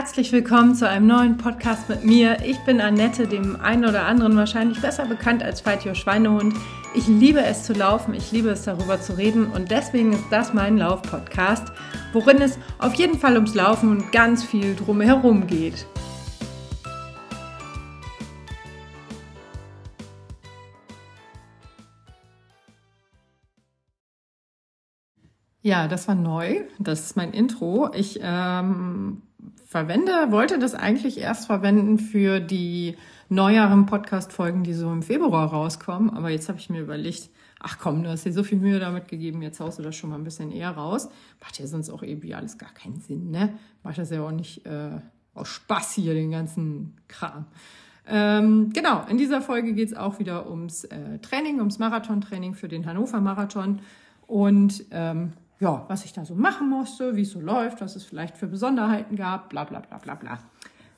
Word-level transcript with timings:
Herzlich 0.00 0.32
willkommen 0.32 0.74
zu 0.74 0.88
einem 0.88 1.06
neuen 1.06 1.36
Podcast 1.36 1.90
mit 1.90 2.06
mir. 2.06 2.38
Ich 2.42 2.58
bin 2.60 2.80
Annette, 2.80 3.26
dem 3.26 3.60
einen 3.60 3.84
oder 3.84 4.06
anderen 4.06 4.34
wahrscheinlich 4.34 4.80
besser 4.80 5.04
bekannt 5.04 5.42
als 5.42 5.60
Fight 5.60 5.84
Schweinehund. 5.94 6.54
Ich 6.94 7.06
liebe 7.06 7.42
es 7.42 7.64
zu 7.64 7.74
laufen, 7.74 8.14
ich 8.14 8.32
liebe 8.32 8.48
es 8.48 8.62
darüber 8.62 8.98
zu 9.02 9.18
reden 9.18 9.48
und 9.52 9.70
deswegen 9.70 10.14
ist 10.14 10.24
das 10.30 10.54
mein 10.54 10.78
Lauf-Podcast, 10.78 11.70
worin 12.14 12.40
es 12.40 12.58
auf 12.78 12.94
jeden 12.94 13.18
Fall 13.18 13.34
ums 13.34 13.54
Laufen 13.54 13.90
und 13.90 14.10
ganz 14.10 14.42
viel 14.42 14.74
drumherum 14.74 15.46
geht. 15.46 15.86
Ja, 25.60 25.88
das 25.88 26.08
war 26.08 26.14
neu. 26.14 26.62
Das 26.78 27.00
ist 27.00 27.16
mein 27.18 27.32
Intro. 27.32 27.90
Ich 27.92 28.18
ähm, 28.22 29.20
verwende, 29.70 30.32
wollte 30.32 30.58
das 30.58 30.74
eigentlich 30.74 31.18
erst 31.18 31.46
verwenden 31.46 32.00
für 32.00 32.40
die 32.40 32.96
neueren 33.28 33.86
Podcast-Folgen, 33.86 34.64
die 34.64 34.74
so 34.74 34.90
im 34.90 35.04
Februar 35.04 35.46
rauskommen. 35.46 36.10
Aber 36.10 36.28
jetzt 36.28 36.48
habe 36.48 36.58
ich 36.58 36.70
mir 36.70 36.80
überlegt, 36.80 37.30
ach 37.60 37.78
komm, 37.78 38.02
du 38.02 38.10
hast 38.10 38.26
dir 38.26 38.32
so 38.32 38.42
viel 38.42 38.58
Mühe 38.58 38.80
damit 38.80 39.06
gegeben, 39.06 39.42
jetzt 39.42 39.60
haust 39.60 39.78
du 39.78 39.84
das 39.84 39.94
schon 39.94 40.10
mal 40.10 40.16
ein 40.16 40.24
bisschen 40.24 40.50
eher 40.50 40.72
raus. 40.72 41.08
Macht 41.40 41.60
ja 41.60 41.68
sonst 41.68 41.88
auch 41.88 42.02
irgendwie 42.02 42.34
alles 42.34 42.58
gar 42.58 42.74
keinen 42.74 42.98
Sinn, 42.98 43.30
ne? 43.30 43.54
Macht 43.84 43.98
das 43.98 44.10
ja 44.10 44.26
auch 44.26 44.32
nicht 44.32 44.66
äh, 44.66 44.98
aus 45.34 45.46
Spaß 45.46 45.92
hier, 45.92 46.14
den 46.14 46.32
ganzen 46.32 46.96
Kram. 47.06 47.46
Ähm, 48.08 48.72
genau, 48.72 49.04
in 49.08 49.18
dieser 49.18 49.40
Folge 49.40 49.72
geht 49.72 49.90
es 49.90 49.96
auch 49.96 50.18
wieder 50.18 50.50
ums 50.50 50.82
äh, 50.82 51.20
Training, 51.20 51.60
ums 51.60 51.78
Marathontraining 51.78 52.54
für 52.54 52.66
den 52.66 52.86
Hannover 52.86 53.20
Marathon. 53.20 53.82
Und 54.26 54.84
ähm, 54.90 55.34
ja, 55.60 55.84
was 55.88 56.04
ich 56.04 56.12
da 56.12 56.24
so 56.24 56.34
machen 56.34 56.68
musste, 56.68 57.14
wie 57.16 57.22
es 57.22 57.30
so 57.30 57.40
läuft, 57.40 57.80
was 57.80 57.94
es 57.94 58.04
vielleicht 58.04 58.36
für 58.36 58.46
Besonderheiten 58.46 59.14
gab, 59.14 59.50
bla 59.50 59.64
bla 59.64 59.80
bla 59.80 59.98
bla 59.98 60.14
bla. 60.14 60.38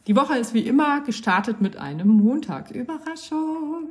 Die 0.07 0.17
Woche 0.17 0.39
ist 0.39 0.55
wie 0.55 0.67
immer 0.67 1.03
gestartet 1.03 1.61
mit 1.61 1.77
einem 1.77 2.09
Montag. 2.09 2.71
Überraschung! 2.71 3.91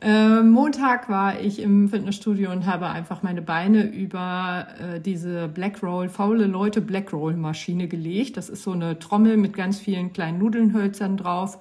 Äh, 0.00 0.42
Montag 0.42 1.08
war 1.08 1.40
ich 1.40 1.60
im 1.60 1.88
Fitnessstudio 1.88 2.52
und 2.52 2.66
habe 2.66 2.88
einfach 2.88 3.22
meine 3.22 3.42
Beine 3.42 3.90
über 3.90 4.66
äh, 4.80 5.00
diese 5.00 5.48
Blackroll, 5.48 6.08
faule 6.08 6.46
Leute 6.46 6.80
Blackroll 6.80 7.34
Maschine 7.34 7.88
gelegt. 7.88 8.36
Das 8.36 8.48
ist 8.48 8.62
so 8.62 8.72
eine 8.72 8.98
Trommel 8.98 9.36
mit 9.36 9.54
ganz 9.54 9.78
vielen 9.78 10.12
kleinen 10.12 10.38
Nudelnhölzern 10.38 11.16
drauf. 11.16 11.58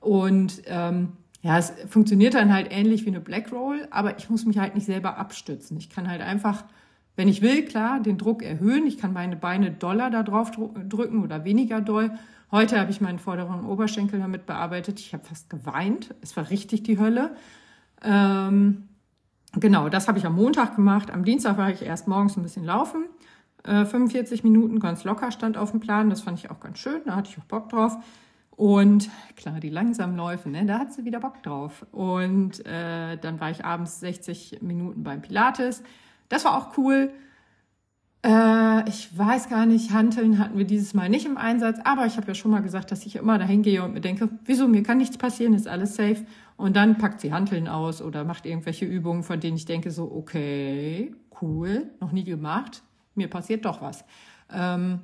Und 0.00 0.62
ähm, 0.66 1.12
ja, 1.42 1.56
es 1.56 1.72
funktioniert 1.88 2.34
dann 2.34 2.52
halt 2.52 2.68
ähnlich 2.70 3.04
wie 3.04 3.10
eine 3.10 3.20
Blackroll, 3.20 3.86
aber 3.90 4.18
ich 4.18 4.28
muss 4.28 4.44
mich 4.44 4.58
halt 4.58 4.74
nicht 4.74 4.86
selber 4.86 5.18
abstützen. 5.18 5.76
Ich 5.78 5.88
kann 5.88 6.08
halt 6.08 6.20
einfach 6.20 6.64
wenn 7.18 7.26
ich 7.26 7.42
will, 7.42 7.64
klar, 7.64 7.98
den 7.98 8.16
Druck 8.16 8.44
erhöhen. 8.44 8.86
Ich 8.86 8.96
kann 8.96 9.12
meine 9.12 9.34
Beine 9.34 9.72
doller 9.72 10.08
da 10.08 10.22
drauf 10.22 10.52
drücken 10.52 11.24
oder 11.24 11.44
weniger 11.44 11.80
doll. 11.80 12.12
Heute 12.52 12.78
habe 12.78 12.92
ich 12.92 13.00
meinen 13.00 13.18
vorderen 13.18 13.66
Oberschenkel 13.66 14.20
damit 14.20 14.46
bearbeitet. 14.46 15.00
Ich 15.00 15.12
habe 15.14 15.24
fast 15.24 15.50
geweint. 15.50 16.14
Es 16.20 16.36
war 16.36 16.48
richtig 16.48 16.84
die 16.84 16.96
Hölle. 16.96 17.34
Ähm, 18.04 18.86
genau, 19.54 19.88
das 19.88 20.06
habe 20.06 20.18
ich 20.18 20.26
am 20.26 20.36
Montag 20.36 20.76
gemacht. 20.76 21.10
Am 21.10 21.24
Dienstag 21.24 21.58
war 21.58 21.70
ich 21.70 21.82
erst 21.82 22.06
morgens 22.06 22.36
ein 22.36 22.44
bisschen 22.44 22.64
laufen. 22.64 23.06
Äh, 23.64 23.84
45 23.84 24.44
Minuten 24.44 24.78
ganz 24.78 25.02
locker 25.02 25.32
stand 25.32 25.56
auf 25.56 25.72
dem 25.72 25.80
Plan. 25.80 26.10
Das 26.10 26.20
fand 26.20 26.38
ich 26.38 26.52
auch 26.52 26.60
ganz 26.60 26.78
schön. 26.78 27.00
Da 27.04 27.16
hatte 27.16 27.30
ich 27.32 27.38
auch 27.38 27.46
Bock 27.46 27.68
drauf. 27.68 27.96
Und 28.52 29.10
klar, 29.34 29.58
die 29.58 29.70
langsamen 29.70 30.16
Läufe, 30.16 30.48
ne, 30.50 30.64
da 30.66 30.78
hat 30.78 30.92
sie 30.92 31.04
wieder 31.04 31.18
Bock 31.18 31.42
drauf. 31.42 31.84
Und 31.90 32.64
äh, 32.64 33.16
dann 33.16 33.40
war 33.40 33.50
ich 33.50 33.64
abends 33.64 33.98
60 33.98 34.62
Minuten 34.62 35.02
beim 35.02 35.20
Pilates. 35.20 35.82
Das 36.28 36.44
war 36.44 36.56
auch 36.56 36.76
cool. 36.76 37.12
Äh, 38.24 38.88
ich 38.88 39.16
weiß 39.16 39.48
gar 39.48 39.66
nicht, 39.66 39.92
Hanteln 39.92 40.38
hatten 40.38 40.58
wir 40.58 40.64
dieses 40.64 40.92
Mal 40.92 41.08
nicht 41.08 41.26
im 41.26 41.36
Einsatz, 41.36 41.78
aber 41.84 42.06
ich 42.06 42.16
habe 42.16 42.26
ja 42.26 42.34
schon 42.34 42.50
mal 42.50 42.62
gesagt, 42.62 42.90
dass 42.90 43.06
ich 43.06 43.16
immer 43.16 43.38
dahin 43.38 43.62
gehe 43.62 43.82
und 43.82 43.94
mir 43.94 44.00
denke, 44.00 44.28
wieso, 44.44 44.66
mir 44.66 44.82
kann 44.82 44.98
nichts 44.98 45.16
passieren, 45.18 45.54
ist 45.54 45.68
alles 45.68 45.94
safe. 45.96 46.26
Und 46.56 46.76
dann 46.76 46.98
packt 46.98 47.20
sie 47.20 47.32
Hanteln 47.32 47.68
aus 47.68 48.02
oder 48.02 48.24
macht 48.24 48.44
irgendwelche 48.44 48.84
Übungen, 48.84 49.22
von 49.22 49.38
denen 49.38 49.56
ich 49.56 49.64
denke, 49.64 49.90
so, 49.92 50.10
okay, 50.10 51.14
cool, 51.40 51.90
noch 52.00 52.10
nie 52.10 52.24
gemacht, 52.24 52.82
mir 53.14 53.28
passiert 53.28 53.64
doch 53.64 53.80
was. 53.80 54.04
Ähm, 54.52 55.00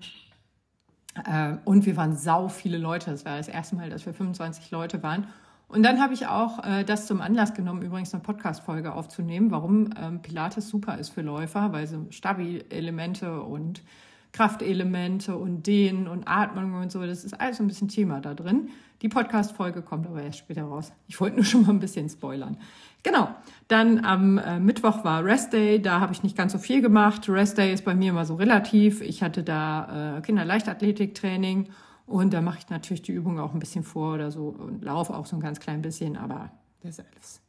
äh, 1.24 1.54
und 1.64 1.86
wir 1.86 1.96
waren 1.96 2.16
sau 2.16 2.48
viele 2.48 2.78
Leute, 2.78 3.12
das 3.12 3.24
war 3.24 3.36
das 3.36 3.46
erste 3.46 3.76
Mal, 3.76 3.90
dass 3.90 4.04
wir 4.04 4.12
25 4.12 4.72
Leute 4.72 5.02
waren. 5.04 5.28
Und 5.74 5.82
dann 5.82 6.00
habe 6.00 6.14
ich 6.14 6.28
auch 6.28 6.64
äh, 6.64 6.84
das 6.84 7.08
zum 7.08 7.20
Anlass 7.20 7.52
genommen, 7.52 7.82
übrigens 7.82 8.14
eine 8.14 8.22
Podcast-Folge 8.22 8.94
aufzunehmen, 8.94 9.50
warum 9.50 9.90
ähm, 10.00 10.22
Pilates 10.22 10.68
super 10.68 10.98
ist 10.98 11.08
für 11.08 11.22
Läufer, 11.22 11.72
weil 11.72 11.88
so 11.88 12.06
Stabi-Elemente 12.10 13.42
und 13.42 13.82
Kraftelemente 14.30 15.36
und 15.36 15.66
Dehnen 15.66 16.06
und 16.06 16.28
Atmung 16.28 16.74
und 16.74 16.92
so, 16.92 17.04
das 17.04 17.24
ist 17.24 17.40
alles 17.40 17.58
ein 17.58 17.66
bisschen 17.66 17.88
Thema 17.88 18.20
da 18.20 18.34
drin. 18.34 18.68
Die 19.02 19.08
Podcast-Folge 19.08 19.82
kommt 19.82 20.06
aber 20.06 20.22
erst 20.22 20.38
später 20.38 20.62
raus. 20.62 20.92
Ich 21.08 21.20
wollte 21.20 21.36
nur 21.36 21.44
schon 21.44 21.62
mal 21.62 21.70
ein 21.70 21.80
bisschen 21.80 22.08
spoilern. 22.08 22.56
Genau. 23.02 23.28
Dann 23.66 24.04
am 24.04 24.38
äh, 24.38 24.60
Mittwoch 24.60 25.02
war 25.02 25.24
Rest 25.24 25.52
Day. 25.52 25.82
Da 25.82 25.98
habe 25.98 26.12
ich 26.12 26.22
nicht 26.22 26.36
ganz 26.36 26.52
so 26.52 26.58
viel 26.58 26.82
gemacht. 26.82 27.28
Rest 27.28 27.58
Day 27.58 27.72
ist 27.72 27.84
bei 27.84 27.96
mir 27.96 28.10
immer 28.10 28.24
so 28.24 28.36
relativ. 28.36 29.00
Ich 29.00 29.24
hatte 29.24 29.42
da 29.42 30.18
äh, 30.18 30.20
Kinderleichtathletiktraining 30.20 31.68
und 32.06 32.34
da 32.34 32.40
mache 32.40 32.58
ich 32.58 32.70
natürlich 32.70 33.02
die 33.02 33.12
Übung 33.12 33.38
auch 33.38 33.54
ein 33.54 33.60
bisschen 33.60 33.84
vor 33.84 34.14
oder 34.14 34.30
so 34.30 34.48
und 34.48 34.84
laufe 34.84 35.14
auch 35.14 35.26
so 35.26 35.36
ein 35.36 35.40
ganz 35.40 35.60
klein 35.60 35.82
bisschen, 35.82 36.16
aber 36.16 36.50
das 36.82 36.98
ist 36.98 37.04
alles. 37.12 37.40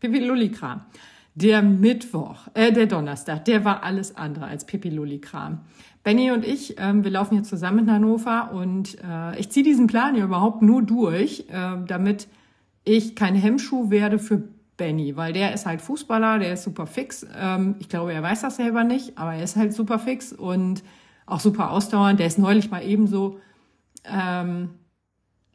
Pipi 0.00 0.18
Lulli-Kram. 0.18 0.82
Der 1.34 1.62
Mittwoch, 1.62 2.48
äh, 2.54 2.72
der 2.72 2.86
Donnerstag, 2.86 3.46
der 3.46 3.64
war 3.64 3.82
alles 3.84 4.16
andere 4.16 4.46
als 4.46 4.66
Pipi 4.66 4.90
Lulli-Kram. 4.90 5.60
Benny 6.02 6.32
und 6.32 6.44
ich, 6.44 6.76
ähm, 6.78 7.04
wir 7.04 7.10
laufen 7.12 7.34
hier 7.34 7.44
zusammen 7.44 7.80
in 7.80 7.92
Hannover 7.92 8.50
und 8.52 8.98
äh, 9.02 9.38
ich 9.38 9.50
ziehe 9.50 9.64
diesen 9.64 9.86
Plan 9.86 10.14
hier 10.14 10.24
überhaupt 10.24 10.60
nur 10.60 10.82
durch, 10.82 11.46
äh, 11.48 11.76
damit 11.86 12.26
ich 12.84 13.14
kein 13.14 13.36
Hemmschuh 13.36 13.90
werde 13.90 14.18
für 14.18 14.42
Benny, 14.76 15.16
weil 15.16 15.32
der 15.32 15.54
ist 15.54 15.64
halt 15.64 15.80
Fußballer, 15.80 16.40
der 16.40 16.54
ist 16.54 16.64
super 16.64 16.86
fix. 16.86 17.24
Ähm, 17.38 17.76
ich 17.78 17.88
glaube, 17.88 18.12
er 18.12 18.22
weiß 18.22 18.42
das 18.42 18.56
selber 18.56 18.82
nicht, 18.82 19.16
aber 19.16 19.34
er 19.34 19.44
ist 19.44 19.56
halt 19.56 19.72
super 19.72 20.00
fix 20.00 20.32
und 20.32 20.82
auch 21.24 21.40
super 21.40 21.70
ausdauernd. 21.70 22.18
Der 22.18 22.26
ist 22.26 22.38
neulich 22.38 22.70
mal 22.70 22.82
ebenso 22.82 23.38
ähm, 24.04 24.70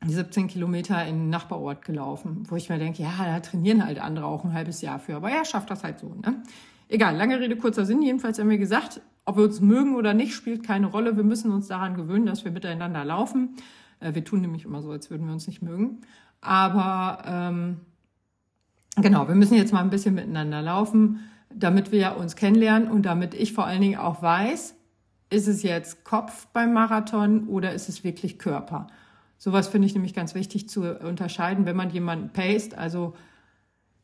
17 0.06 0.48
Kilometer 0.48 1.04
in 1.06 1.16
den 1.16 1.30
Nachbarort 1.30 1.84
gelaufen, 1.84 2.44
wo 2.50 2.56
ich 2.56 2.70
mir 2.70 2.78
denke, 2.78 3.02
ja, 3.02 3.12
da 3.18 3.40
trainieren 3.40 3.86
halt 3.86 4.00
andere 4.00 4.26
auch 4.26 4.46
ein 4.46 4.54
halbes 4.54 4.82
Jahr 4.82 5.00
für. 5.00 5.16
Aber 5.16 5.30
er 5.30 5.44
schafft 5.44 5.72
das 5.72 5.84
halt 5.84 6.00
so. 6.00 6.14
Ne? 6.14 6.44
Egal, 6.88 7.16
lange 7.18 7.40
Rede, 7.40 7.58
kurzer 7.58 7.86
Sinn. 7.86 8.02
Jedenfalls 8.02 8.40
haben 8.40 8.50
wir 8.50 8.58
gesagt, 8.58 9.02
ob 9.26 9.38
wir 9.38 9.44
uns 9.44 9.60
mögen 9.60 9.96
oder 9.96 10.14
nicht, 10.14 10.34
spielt 10.34 10.64
keine 10.64 10.88
Rolle. 10.88 11.18
Wir 11.18 11.24
müssen 11.24 11.52
uns 11.52 11.68
daran 11.68 11.96
gewöhnen, 11.96 12.26
dass 12.26 12.46
wir 12.46 12.52
miteinander 12.52 13.04
laufen. 13.04 13.56
Äh, 14.00 14.14
wir 14.14 14.24
tun 14.24 14.42
nämlich 14.42 14.66
immer 14.66 14.82
so, 14.82 14.92
als 14.92 15.10
würden 15.10 15.26
wir 15.26 15.34
uns 15.34 15.48
nicht 15.48 15.62
mögen. 15.62 16.02
Aber 16.40 17.24
ähm, 17.26 17.82
genau, 18.96 19.28
wir 19.28 19.36
müssen 19.36 19.56
jetzt 19.56 19.74
mal 19.74 19.82
ein 19.82 19.90
bisschen 19.90 20.16
miteinander 20.16 20.62
laufen, 20.62 21.20
damit 21.54 21.92
wir 21.92 22.18
uns 22.18 22.36
kennenlernen 22.36 22.90
und 22.90 23.02
damit 23.04 23.34
ich 23.34 23.52
vor 23.52 23.66
allen 23.66 23.82
Dingen 23.82 24.00
auch 24.00 24.22
weiß, 24.22 24.77
ist 25.30 25.48
es 25.48 25.64
jetzt 25.64 26.04
Kopf 26.04 26.48
beim 26.54 26.74
Marathon 26.74 27.48
oder 27.48 27.74
ist 27.74 27.90
es 27.90 28.04
wirklich 28.04 28.40
Körper? 28.40 28.88
Sowas 29.38 29.68
finde 29.68 29.88
ich 29.88 29.94
nämlich 29.94 30.14
ganz 30.14 30.34
wichtig 30.36 30.68
zu 30.70 30.82
unterscheiden, 31.00 31.66
wenn 31.66 31.76
man 31.76 31.90
jemanden 31.90 32.30
paced. 32.30 32.78
Also 32.78 33.14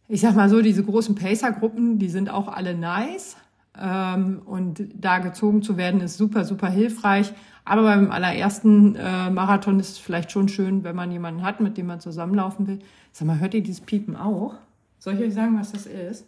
ich 0.08 0.22
sag 0.22 0.36
mal 0.36 0.50
so, 0.50 0.62
diese 0.62 0.84
großen 0.84 1.16
Pacer-Gruppen, 1.16 1.98
die 1.98 2.10
sind 2.10 2.30
auch 2.30 2.48
alle 2.48 2.76
nice. 2.76 3.38
Ähm, 3.80 4.42
und 4.46 4.84
da 4.94 5.18
gezogen 5.20 5.64
zu 5.64 5.78
werden, 5.78 6.02
ist 6.02 6.18
super, 6.18 6.46
super 6.46 6.70
hilfreich. 6.70 7.34
Aber 7.66 7.84
beim 7.84 8.12
allerersten 8.12 8.96
äh, 8.96 9.30
Marathon 9.30 9.80
ist 9.80 9.92
es 9.92 9.98
vielleicht 9.98 10.32
schon 10.32 10.50
schön, 10.50 10.84
wenn 10.84 10.96
man 10.96 11.12
jemanden 11.12 11.42
hat, 11.42 11.62
mit 11.62 11.78
dem 11.78 11.88
man 11.88 12.00
zusammenlaufen 12.00 12.68
will. 12.68 12.80
Sag 13.12 13.28
mal, 13.28 13.40
hört 13.40 13.54
ihr 13.54 13.64
dieses 13.64 13.82
Piepen 13.82 14.16
auch? 14.16 14.56
Soll 15.00 15.16
ich 15.16 15.22
euch 15.22 15.34
sagen, 15.34 15.58
was 15.58 15.72
das 15.72 15.86
ist? 15.86 16.28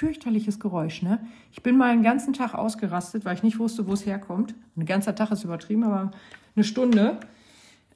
Fürchterliches 0.00 0.58
Geräusch, 0.58 1.02
ne? 1.02 1.20
Ich 1.52 1.62
bin 1.62 1.76
mal 1.76 1.90
einen 1.90 2.02
ganzen 2.02 2.32
Tag 2.32 2.54
ausgerastet, 2.54 3.26
weil 3.26 3.34
ich 3.34 3.42
nicht 3.42 3.58
wusste, 3.58 3.86
wo 3.86 3.92
es 3.92 4.06
herkommt. 4.06 4.54
Ein 4.74 4.86
ganzer 4.86 5.14
Tag 5.14 5.30
ist 5.30 5.44
übertrieben, 5.44 5.84
aber 5.84 6.10
eine 6.56 6.64
Stunde. 6.64 7.20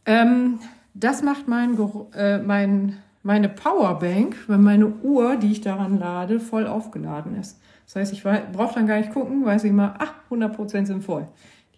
Ähm, 0.05 0.59
das 0.93 1.23
macht 1.23 1.49
mein, 1.49 1.79
äh, 2.13 2.39
mein, 2.41 2.99
meine 3.23 3.49
Powerbank, 3.49 4.37
wenn 4.49 4.63
meine 4.63 4.87
Uhr, 4.87 5.37
die 5.37 5.51
ich 5.51 5.63
daran 5.63 5.99
lade, 5.99 6.41
voll 6.41 6.67
aufgeladen 6.67 7.37
ist. 7.37 7.59
Das 7.87 7.97
heißt, 7.97 8.13
ich 8.13 8.23
brauche 8.23 8.75
dann 8.75 8.87
gar 8.87 8.99
nicht 8.99 9.13
gucken, 9.13 9.47
weil 9.47 9.59
sie 9.59 9.69
immer, 9.69 9.95
ach, 9.99 10.13
100% 10.31 10.85
sind 10.85 11.03
voll. 11.03 11.27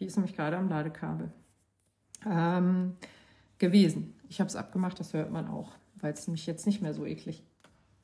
Die 0.00 0.06
ist 0.06 0.16
nämlich 0.16 0.34
gerade 0.34 0.56
am 0.56 0.68
Ladekabel 0.68 1.30
ähm, 2.28 2.96
gewesen. 3.58 4.12
Ich 4.28 4.40
habe 4.40 4.48
es 4.48 4.56
abgemacht, 4.56 4.98
das 4.98 5.12
hört 5.12 5.30
man 5.30 5.46
auch, 5.46 5.70
weil 6.00 6.12
es 6.12 6.26
nämlich 6.26 6.46
jetzt 6.46 6.66
nicht 6.66 6.82
mehr 6.82 6.94
so 6.94 7.06
eklig 7.06 7.44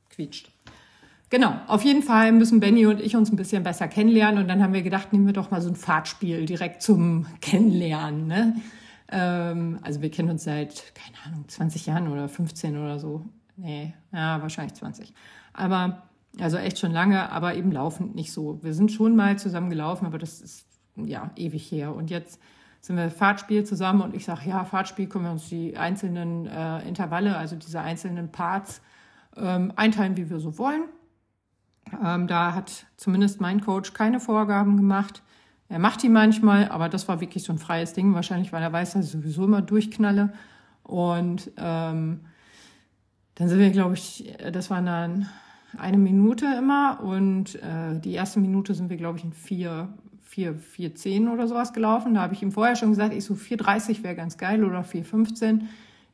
quietscht. 0.08 0.52
Genau, 1.32 1.54
auf 1.66 1.82
jeden 1.82 2.02
Fall 2.02 2.30
müssen 2.30 2.60
Benny 2.60 2.84
und 2.84 3.00
ich 3.00 3.16
uns 3.16 3.32
ein 3.32 3.36
bisschen 3.36 3.62
besser 3.62 3.88
kennenlernen. 3.88 4.42
Und 4.42 4.48
dann 4.48 4.62
haben 4.62 4.74
wir 4.74 4.82
gedacht, 4.82 5.14
nehmen 5.14 5.24
wir 5.24 5.32
doch 5.32 5.50
mal 5.50 5.62
so 5.62 5.70
ein 5.70 5.76
Fahrtspiel 5.76 6.44
direkt 6.44 6.82
zum 6.82 7.24
Kennenlernen. 7.40 8.26
Ne? 8.26 8.56
Ähm, 9.10 9.78
also 9.80 10.02
wir 10.02 10.10
kennen 10.10 10.28
uns 10.28 10.44
seit, 10.44 10.92
keine 10.94 11.16
Ahnung, 11.24 11.48
20 11.48 11.86
Jahren 11.86 12.08
oder 12.08 12.28
15 12.28 12.76
oder 12.76 12.98
so. 12.98 13.24
Nee, 13.56 13.94
ja, 14.12 14.42
wahrscheinlich 14.42 14.74
20. 14.74 15.14
Aber, 15.54 16.02
also 16.38 16.58
echt 16.58 16.78
schon 16.78 16.92
lange, 16.92 17.32
aber 17.32 17.54
eben 17.54 17.72
laufend 17.72 18.14
nicht 18.14 18.30
so. 18.30 18.62
Wir 18.62 18.74
sind 18.74 18.92
schon 18.92 19.16
mal 19.16 19.38
zusammen 19.38 19.70
gelaufen, 19.70 20.04
aber 20.04 20.18
das 20.18 20.42
ist 20.42 20.66
ja 20.96 21.30
ewig 21.36 21.72
her. 21.72 21.94
Und 21.94 22.10
jetzt 22.10 22.38
sind 22.82 22.96
wir 22.96 23.10
Fahrtspiel 23.10 23.64
zusammen 23.64 24.02
und 24.02 24.14
ich 24.14 24.26
sage, 24.26 24.50
ja, 24.50 24.66
Fahrtspiel 24.66 25.06
können 25.06 25.24
wir 25.24 25.32
uns 25.32 25.48
die 25.48 25.78
einzelnen 25.78 26.44
äh, 26.44 26.86
Intervalle, 26.86 27.38
also 27.38 27.56
diese 27.56 27.80
einzelnen 27.80 28.30
Parts 28.30 28.82
ähm, 29.38 29.72
einteilen, 29.76 30.18
wie 30.18 30.28
wir 30.28 30.38
so 30.38 30.58
wollen. 30.58 30.82
Ähm, 32.04 32.26
da 32.26 32.54
hat 32.54 32.86
zumindest 32.96 33.40
mein 33.40 33.60
Coach 33.60 33.92
keine 33.92 34.20
Vorgaben 34.20 34.76
gemacht. 34.76 35.22
Er 35.68 35.78
macht 35.78 36.02
die 36.02 36.08
manchmal, 36.08 36.68
aber 36.68 36.88
das 36.88 37.08
war 37.08 37.20
wirklich 37.20 37.44
so 37.44 37.52
ein 37.52 37.58
freies 37.58 37.94
Ding, 37.94 38.14
wahrscheinlich, 38.14 38.52
weil 38.52 38.62
er 38.62 38.72
weiß, 38.72 38.92
dass 38.92 39.06
ich 39.06 39.12
sowieso 39.12 39.44
immer 39.44 39.62
durchknalle. 39.62 40.32
Und 40.82 41.50
ähm, 41.56 42.20
dann 43.34 43.48
sind 43.48 43.58
wir, 43.58 43.70
glaube 43.70 43.94
ich, 43.94 44.36
das 44.52 44.70
waren 44.70 44.86
dann 44.86 45.28
eine 45.78 45.96
Minute 45.96 46.46
immer 46.58 47.00
und 47.02 47.54
äh, 47.56 47.98
die 47.98 48.12
erste 48.12 48.40
Minute 48.40 48.74
sind 48.74 48.90
wir, 48.90 48.96
glaube 48.96 49.18
ich, 49.18 49.24
in 49.24 49.32
vier, 49.32 49.88
vier, 50.20 50.54
vier 50.54 50.94
zehn 50.94 51.28
oder 51.28 51.48
sowas 51.48 51.72
gelaufen. 51.72 52.14
Da 52.14 52.20
habe 52.20 52.34
ich 52.34 52.42
ihm 52.42 52.52
vorher 52.52 52.76
schon 52.76 52.90
gesagt, 52.90 53.14
ich 53.14 53.24
so 53.24 53.34
4,30 53.34 54.02
wäre 54.02 54.14
ganz 54.14 54.36
geil 54.36 54.64
oder 54.64 54.80
4,15. 54.80 55.62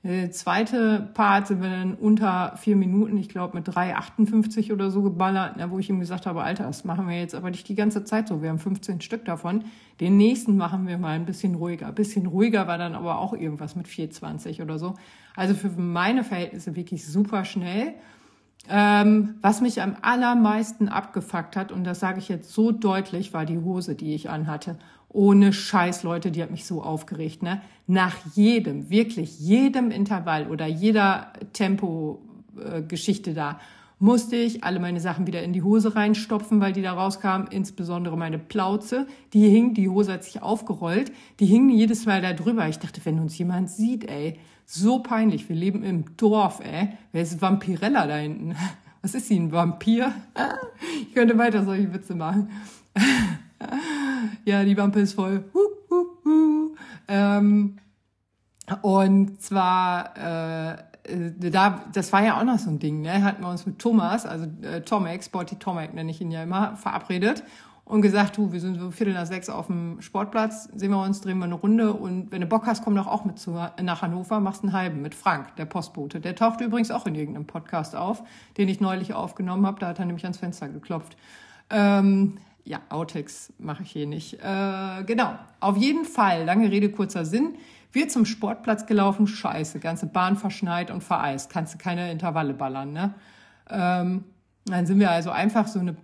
Äh, 0.04 0.30
zweite 0.30 1.10
Part 1.14 1.48
sind 1.48 1.60
wir 1.60 1.70
dann 1.70 1.94
unter 1.94 2.56
vier 2.56 2.76
Minuten, 2.76 3.16
ich 3.16 3.28
glaube 3.28 3.56
mit 3.56 3.68
3,58 3.68 4.72
oder 4.72 4.92
so 4.92 5.02
geballert, 5.02 5.56
ne, 5.56 5.70
wo 5.72 5.78
ich 5.80 5.90
ihm 5.90 5.98
gesagt 5.98 6.24
habe, 6.24 6.42
Alter, 6.42 6.64
das 6.64 6.84
machen 6.84 7.08
wir 7.08 7.18
jetzt 7.18 7.34
aber 7.34 7.50
nicht 7.50 7.68
die 7.68 7.74
ganze 7.74 8.04
Zeit 8.04 8.28
so. 8.28 8.40
Wir 8.40 8.50
haben 8.50 8.60
15 8.60 9.00
Stück 9.00 9.24
davon. 9.24 9.64
Den 10.00 10.16
nächsten 10.16 10.56
machen 10.56 10.86
wir 10.86 10.98
mal 10.98 11.16
ein 11.16 11.26
bisschen 11.26 11.56
ruhiger. 11.56 11.88
Ein 11.88 11.94
bisschen 11.96 12.26
ruhiger 12.26 12.68
war 12.68 12.78
dann 12.78 12.94
aber 12.94 13.18
auch 13.18 13.32
irgendwas 13.32 13.74
mit 13.74 13.86
4,20 13.86 14.62
oder 14.62 14.78
so. 14.78 14.94
Also 15.34 15.54
für 15.54 15.70
meine 15.70 16.22
Verhältnisse 16.22 16.76
wirklich 16.76 17.04
super 17.04 17.44
schnell. 17.44 17.94
Ähm, 18.68 19.36
was 19.40 19.60
mich 19.60 19.82
am 19.82 19.96
allermeisten 20.02 20.88
abgefuckt 20.88 21.56
hat, 21.56 21.72
und 21.72 21.84
das 21.84 22.00
sage 22.00 22.18
ich 22.18 22.28
jetzt 22.28 22.52
so 22.52 22.70
deutlich, 22.70 23.32
war 23.32 23.46
die 23.46 23.58
Hose, 23.58 23.94
die 23.94 24.14
ich 24.14 24.30
anhatte. 24.30 24.78
Ohne 25.08 25.52
Scheiß, 25.52 26.02
Leute, 26.02 26.30
die 26.30 26.42
hat 26.42 26.50
mich 26.50 26.64
so 26.64 26.82
aufgeregt. 26.82 27.42
Ne? 27.42 27.62
Nach 27.86 28.14
jedem, 28.34 28.90
wirklich 28.90 29.40
jedem 29.40 29.90
Intervall 29.90 30.48
oder 30.48 30.66
jeder 30.66 31.32
Tempo-Geschichte 31.52 33.30
äh, 33.30 33.34
da 33.34 33.60
musste 34.00 34.36
ich 34.36 34.62
alle 34.64 34.78
meine 34.78 35.00
Sachen 35.00 35.26
wieder 35.26 35.42
in 35.42 35.52
die 35.52 35.62
Hose 35.62 35.94
reinstopfen, 35.94 36.60
weil 36.60 36.72
die 36.72 36.82
da 36.82 36.92
rauskamen, 36.92 37.48
insbesondere 37.48 38.16
meine 38.16 38.38
Plauze. 38.38 39.06
Die 39.32 39.48
hing, 39.48 39.74
die 39.74 39.88
Hose 39.88 40.12
hat 40.12 40.24
sich 40.24 40.42
aufgerollt, 40.42 41.12
die 41.40 41.46
hing 41.46 41.68
jedes 41.68 42.06
Mal 42.06 42.22
da 42.22 42.32
drüber. 42.32 42.68
Ich 42.68 42.78
dachte, 42.78 43.00
wenn 43.04 43.18
uns 43.18 43.36
jemand 43.38 43.70
sieht, 43.70 44.08
ey, 44.08 44.38
so 44.64 45.00
peinlich. 45.00 45.48
Wir 45.48 45.56
leben 45.56 45.82
im 45.82 46.16
Dorf, 46.16 46.60
ey. 46.60 46.90
Wer 47.12 47.22
ist 47.22 47.40
Vampirella 47.40 48.06
da 48.06 48.16
hinten? 48.16 48.54
Was 49.02 49.14
ist 49.14 49.28
sie, 49.28 49.38
ein 49.38 49.52
Vampir? 49.52 50.12
Ich 51.00 51.14
könnte 51.14 51.38
weiter 51.38 51.64
solche 51.64 51.92
Witze 51.92 52.14
machen. 52.14 52.50
Ja, 54.44 54.64
die 54.64 54.76
Wampe 54.76 55.00
ist 55.00 55.14
voll. 55.14 55.44
Ähm, 57.08 57.78
und 58.82 59.40
zwar, 59.40 60.16
äh, 60.16 60.76
da, 61.38 61.84
das 61.92 62.12
war 62.12 62.22
ja 62.22 62.38
auch 62.38 62.44
noch 62.44 62.58
so 62.58 62.70
ein 62.70 62.78
Ding, 62.78 63.00
ne? 63.00 63.22
Hatten 63.24 63.42
wir 63.42 63.48
uns 63.48 63.64
mit 63.64 63.78
Thomas, 63.78 64.26
also 64.26 64.46
äh, 64.62 64.82
Tomek, 64.82 65.24
Sporty 65.24 65.56
Tomek 65.56 65.94
nenne 65.94 66.10
ich 66.10 66.20
ihn 66.20 66.30
ja 66.30 66.42
immer, 66.42 66.76
verabredet 66.76 67.42
und 67.86 68.02
gesagt, 68.02 68.36
du, 68.36 68.52
wir 68.52 68.60
sind 68.60 68.78
so 68.78 68.90
Viertel 68.90 69.14
nach 69.14 69.24
sechs 69.24 69.48
auf 69.48 69.68
dem 69.68 70.02
Sportplatz, 70.02 70.64
sehen 70.74 70.90
wir 70.90 71.02
uns, 71.02 71.22
drehen 71.22 71.38
wir 71.38 71.46
eine 71.46 71.54
Runde 71.54 71.94
und 71.94 72.30
wenn 72.30 72.42
du 72.42 72.46
Bock 72.46 72.66
hast, 72.66 72.84
komm 72.84 72.94
doch 72.94 73.06
auch 73.06 73.24
mit 73.24 73.38
zu, 73.38 73.52
nach 73.52 74.02
Hannover, 74.02 74.40
machst 74.40 74.62
einen 74.62 74.74
halben 74.74 75.00
mit 75.00 75.14
Frank, 75.14 75.56
der 75.56 75.64
Postbote. 75.64 76.20
Der 76.20 76.36
taucht 76.36 76.60
übrigens 76.60 76.90
auch 76.90 77.06
in 77.06 77.14
irgendeinem 77.14 77.46
Podcast 77.46 77.96
auf, 77.96 78.22
den 78.58 78.68
ich 78.68 78.80
neulich 78.80 79.14
aufgenommen 79.14 79.66
habe, 79.66 79.80
da 79.80 79.88
hat 79.88 79.98
er 79.98 80.04
nämlich 80.04 80.24
ans 80.24 80.36
Fenster 80.36 80.68
geklopft. 80.68 81.16
Ähm, 81.70 82.36
ja, 82.68 82.80
Outtakes 82.90 83.52
mache 83.58 83.82
ich 83.82 83.90
hier 83.90 84.06
nicht. 84.06 84.34
Äh, 84.34 85.04
genau, 85.04 85.38
auf 85.58 85.76
jeden 85.76 86.04
Fall, 86.04 86.44
lange 86.44 86.70
Rede, 86.70 86.90
kurzer 86.90 87.24
Sinn. 87.24 87.54
Wir 87.92 88.08
zum 88.08 88.26
Sportplatz 88.26 88.84
gelaufen, 88.84 89.26
scheiße, 89.26 89.80
ganze 89.80 90.06
Bahn 90.06 90.36
verschneit 90.36 90.90
und 90.90 91.02
vereist, 91.02 91.50
kannst 91.50 91.74
du 91.74 91.78
keine 91.78 92.12
Intervalle 92.12 92.52
ballern, 92.52 92.92
ne? 92.92 93.14
Ähm, 93.70 94.24
dann 94.66 94.84
sind 94.84 94.98
wir 94.98 95.10
also 95.10 95.30
einfach 95.30 95.66
so 95.66 95.80
eine 95.80 95.96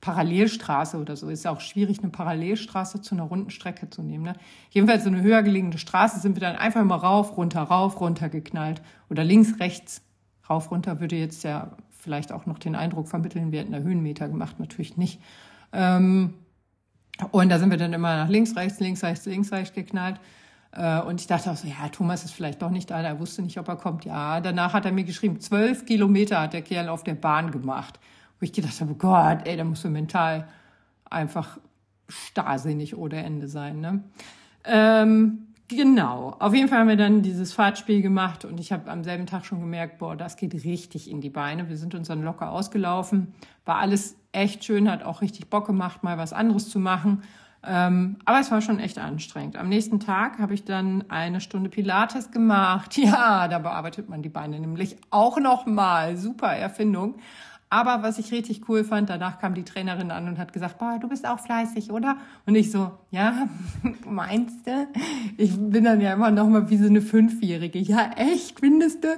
Parallelstraße 0.00 0.98
oder 0.98 1.14
so. 1.14 1.28
Ist 1.28 1.44
ja 1.44 1.52
auch 1.52 1.60
schwierig, 1.60 2.00
eine 2.00 2.10
Parallelstraße 2.10 3.00
zu 3.00 3.14
einer 3.14 3.22
runden 3.22 3.50
Strecke 3.50 3.88
zu 3.88 4.02
nehmen. 4.02 4.24
Ne? 4.24 4.34
Jedenfalls 4.70 5.04
so 5.04 5.10
eine 5.10 5.22
höher 5.22 5.44
gelegene 5.44 5.78
Straße 5.78 6.18
sind 6.18 6.34
wir 6.34 6.40
dann 6.40 6.56
einfach 6.56 6.82
mal 6.82 6.96
rauf, 6.96 7.36
runter, 7.36 7.62
rauf, 7.62 8.00
runter 8.00 8.28
geknallt. 8.28 8.82
Oder 9.08 9.22
links, 9.22 9.60
rechts, 9.60 10.02
rauf, 10.50 10.72
runter 10.72 10.98
würde 10.98 11.14
jetzt 11.14 11.44
ja 11.44 11.70
vielleicht 11.90 12.32
auch 12.32 12.46
noch 12.46 12.58
den 12.58 12.74
Eindruck 12.74 13.06
vermitteln, 13.06 13.52
wir 13.52 13.60
hätten 13.60 13.70
da 13.70 13.78
Höhenmeter 13.78 14.28
gemacht, 14.28 14.58
natürlich 14.58 14.96
nicht. 14.96 15.20
Ähm, 15.72 16.34
und 17.30 17.48
da 17.48 17.58
sind 17.58 17.70
wir 17.70 17.78
dann 17.78 17.92
immer 17.92 18.16
nach 18.16 18.28
links, 18.28 18.56
rechts, 18.56 18.80
links, 18.80 19.02
rechts, 19.02 19.26
links, 19.26 19.52
rechts 19.52 19.74
geknallt. 19.74 20.20
Äh, 20.72 21.00
und 21.00 21.20
ich 21.20 21.26
dachte 21.26 21.50
auch 21.50 21.56
so, 21.56 21.68
ja, 21.68 21.88
Thomas 21.90 22.24
ist 22.24 22.32
vielleicht 22.32 22.62
doch 22.62 22.70
nicht 22.70 22.90
da, 22.90 23.00
er 23.00 23.20
wusste 23.20 23.42
nicht, 23.42 23.58
ob 23.58 23.68
er 23.68 23.76
kommt. 23.76 24.04
Ja, 24.04 24.40
danach 24.40 24.72
hat 24.72 24.84
er 24.84 24.92
mir 24.92 25.04
geschrieben, 25.04 25.40
zwölf 25.40 25.84
Kilometer 25.86 26.40
hat 26.40 26.52
der 26.52 26.62
Kerl 26.62 26.88
auf 26.88 27.04
der 27.04 27.14
Bahn 27.14 27.50
gemacht 27.50 27.98
wo 28.42 28.44
ich 28.44 28.52
gedacht 28.52 28.80
habe, 28.80 28.96
Gott, 28.96 29.46
ey, 29.46 29.56
da 29.56 29.62
musst 29.62 29.84
du 29.84 29.88
mental 29.88 30.48
einfach 31.08 31.60
starrsinnig 32.08 32.96
oder 32.96 33.18
Ende 33.18 33.46
sein. 33.46 33.80
Ne? 33.80 34.02
Ähm, 34.64 35.46
genau, 35.68 36.34
auf 36.40 36.52
jeden 36.52 36.66
Fall 36.66 36.80
haben 36.80 36.88
wir 36.88 36.96
dann 36.96 37.22
dieses 37.22 37.52
Fahrtspiel 37.52 38.02
gemacht 38.02 38.44
und 38.44 38.58
ich 38.58 38.72
habe 38.72 38.90
am 38.90 39.04
selben 39.04 39.26
Tag 39.26 39.46
schon 39.46 39.60
gemerkt, 39.60 39.98
boah, 39.98 40.16
das 40.16 40.36
geht 40.36 40.54
richtig 40.54 41.08
in 41.08 41.20
die 41.20 41.30
Beine. 41.30 41.68
Wir 41.68 41.76
sind 41.76 41.94
uns 41.94 42.08
dann 42.08 42.24
locker 42.24 42.50
ausgelaufen, 42.50 43.32
war 43.64 43.76
alles 43.76 44.16
echt 44.32 44.64
schön, 44.64 44.90
hat 44.90 45.04
auch 45.04 45.20
richtig 45.20 45.48
Bock 45.48 45.66
gemacht, 45.66 46.02
mal 46.02 46.18
was 46.18 46.32
anderes 46.32 46.68
zu 46.68 46.78
machen. 46.78 47.22
Ähm, 47.64 48.16
aber 48.24 48.40
es 48.40 48.50
war 48.50 48.60
schon 48.60 48.80
echt 48.80 48.98
anstrengend. 48.98 49.56
Am 49.56 49.68
nächsten 49.68 50.00
Tag 50.00 50.40
habe 50.40 50.52
ich 50.52 50.64
dann 50.64 51.04
eine 51.08 51.40
Stunde 51.40 51.70
Pilates 51.70 52.30
gemacht. 52.30 52.96
Ja, 53.02 53.46
da 53.48 53.58
bearbeitet 53.58 54.08
man 54.08 54.22
die 54.22 54.28
Beine 54.28 54.58
nämlich 54.58 54.96
auch 55.10 55.38
noch 55.38 55.66
mal. 55.66 56.16
Super 56.16 56.48
Erfindung. 56.48 57.16
Aber 57.72 58.02
was 58.02 58.18
ich 58.18 58.32
richtig 58.32 58.68
cool 58.68 58.84
fand, 58.84 59.08
danach 59.08 59.38
kam 59.38 59.54
die 59.54 59.62
Trainerin 59.64 60.10
an 60.10 60.28
und 60.28 60.38
hat 60.38 60.52
gesagt, 60.52 60.78
boah, 60.78 60.98
du 61.00 61.08
bist 61.08 61.26
auch 61.26 61.40
fleißig, 61.40 61.90
oder? 61.90 62.18
Und 62.44 62.54
ich 62.54 62.70
so, 62.70 62.90
ja, 63.10 63.48
meinst 64.06 64.66
du? 64.66 64.88
Ich 65.38 65.56
bin 65.56 65.84
dann 65.84 66.00
ja 66.00 66.12
immer 66.12 66.30
noch 66.30 66.48
mal 66.48 66.68
wie 66.68 66.76
so 66.76 66.86
eine 66.86 67.00
Fünfjährige. 67.00 67.78
Ja, 67.78 68.10
echt, 68.16 68.60
findest 68.60 69.04
du? 69.04 69.08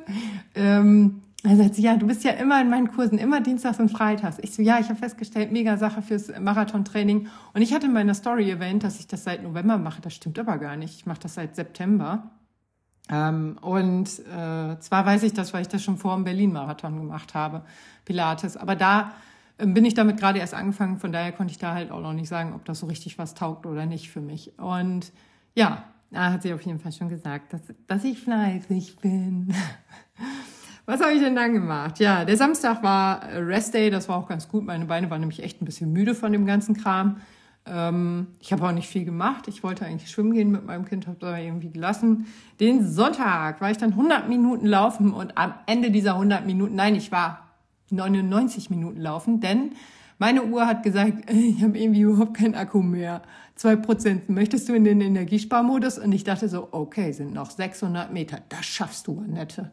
Ähm, 0.55 1.24
er 1.47 1.57
sagt 1.57 1.75
sie, 1.75 1.83
ja, 1.83 1.97
du 1.97 2.07
bist 2.07 2.25
ja 2.25 2.33
immer 2.33 2.61
in 2.61 2.71
meinen 2.71 2.91
Kursen, 2.91 3.19
immer 3.19 3.41
Dienstags 3.41 3.79
und 3.79 3.91
Freitags. 3.91 4.39
Ich 4.41 4.55
so, 4.55 4.63
ja, 4.63 4.79
ich 4.79 4.89
habe 4.89 4.99
festgestellt, 4.99 5.53
mega 5.53 5.77
Sache 5.77 6.01
fürs 6.01 6.33
Marathontraining. 6.41 7.29
Und 7.53 7.63
ich 7.63 7.75
hatte 7.75 7.87
in 7.87 7.93
meiner 7.93 8.15
Story 8.15 8.51
erwähnt, 8.51 8.83
dass 8.83 8.99
ich 8.99 9.07
das 9.07 9.25
seit 9.25 9.43
November 9.43 9.77
mache. 9.77 10.01
Das 10.01 10.15
stimmt 10.15 10.39
aber 10.39 10.57
gar 10.57 10.77
nicht. 10.77 10.95
Ich 10.95 11.07
mache 11.07 11.21
das 11.21 11.35
seit 11.35 11.55
September. 11.55 12.31
Ähm, 13.11 13.59
und 13.61 14.09
äh, 14.21 14.79
zwar 14.79 15.05
weiß 15.05 15.23
ich 15.25 15.35
das, 15.35 15.53
weil 15.53 15.61
ich 15.61 15.69
das 15.69 15.83
schon 15.83 15.99
vor 15.99 16.15
dem 16.15 16.25
Berlin-Marathon 16.25 16.97
gemacht 16.97 17.35
habe, 17.35 17.63
Pilates. 18.07 18.57
Aber 18.57 18.75
da 18.75 19.13
äh, 19.59 19.67
bin 19.67 19.85
ich 19.85 19.93
damit 19.93 20.17
gerade 20.17 20.39
erst 20.39 20.55
angefangen, 20.55 20.99
von 20.99 21.13
daher 21.13 21.33
konnte 21.33 21.53
ich 21.53 21.59
da 21.59 21.75
halt 21.75 21.91
auch 21.91 22.01
noch 22.01 22.15
nicht 22.15 22.29
sagen, 22.29 22.55
ob 22.55 22.65
das 22.65 22.79
so 22.79 22.87
richtig 22.87 23.19
was 23.19 23.35
taugt 23.35 23.67
oder 23.67 23.85
nicht 23.85 24.11
für 24.11 24.23
mich. 24.23 24.59
Und 24.59 25.13
ja, 25.55 25.85
da 26.11 26.33
hat 26.33 26.43
sie 26.43 26.55
auf 26.55 26.63
jeden 26.63 26.79
Fall 26.79 26.93
schon 26.93 27.11
gesagt, 27.11 27.53
dass, 27.53 27.61
dass 27.87 28.05
ich 28.05 28.21
fleißig 28.21 28.97
bin. 28.97 29.55
Was 30.87 31.01
habe 31.01 31.13
ich 31.13 31.21
denn 31.21 31.35
dann 31.35 31.55
gemacht? 31.55 31.99
Ja, 31.99 32.27
der 32.27 32.37
Samstag 32.37 32.83
war 32.83 33.23
Rest 33.33 33.73
Day, 33.73 33.89
das 33.89 34.09
war 34.09 34.19
auch 34.19 34.29
ganz 34.29 34.49
gut. 34.49 34.65
Meine 34.65 34.85
Beine 34.85 35.09
waren 35.09 35.21
nämlich 35.21 35.43
echt 35.43 35.63
ein 35.63 35.65
bisschen 35.65 35.93
müde 35.93 36.15
von 36.15 36.31
dem 36.31 36.45
ganzen 36.45 36.77
Kram. 36.77 37.23
Ähm, 37.65 38.27
ich 38.39 38.53
habe 38.53 38.67
auch 38.67 38.73
nicht 38.73 38.89
viel 38.89 39.07
gemacht. 39.07 39.49
Ich 39.49 39.63
wollte 39.63 39.87
eigentlich 39.87 40.11
schwimmen 40.11 40.35
gehen 40.35 40.51
mit 40.51 40.67
meinem 40.67 40.85
Kind, 40.85 41.07
habe 41.07 41.17
da 41.19 41.39
irgendwie 41.39 41.71
gelassen. 41.71 42.27
Den 42.61 42.87
Sonntag 42.87 43.63
war 43.63 43.71
ich 43.71 43.79
dann 43.79 43.91
100 43.91 44.29
Minuten 44.29 44.67
laufen 44.67 45.15
und 45.15 45.39
am 45.39 45.55
Ende 45.67 45.91
dieser 45.91 46.15
100 46.15 46.45
Minuten, 46.45 46.75
nein, 46.75 46.95
ich 46.95 47.11
war 47.11 47.49
99 47.89 48.69
Minuten 48.69 49.01
laufen, 49.01 49.41
denn 49.41 49.73
meine 50.19 50.45
Uhr 50.45 50.67
hat 50.67 50.83
gesagt, 50.83 51.31
ich 51.31 51.63
habe 51.63 51.79
irgendwie 51.79 52.03
überhaupt 52.03 52.35
keinen 52.35 52.55
Akku 52.55 52.83
mehr. 52.83 53.23
Zwei 53.55 53.77
Prozent. 53.77 54.29
Möchtest 54.29 54.69
du 54.69 54.75
in 54.75 54.85
den 54.85 55.01
Energiesparmodus? 55.01 55.99
Und 55.99 56.13
ich 56.13 56.25
dachte 56.25 56.49
so, 56.49 56.69
okay, 56.73 57.13
sind 57.13 57.33
noch 57.33 57.51
600 57.51 58.13
Meter. 58.13 58.41
Das 58.49 58.67
schaffst 58.67 59.07
du, 59.07 59.21
Annette. 59.21 59.71